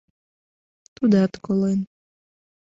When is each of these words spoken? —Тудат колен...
—Тудат 0.95 1.33
колен... 1.45 1.79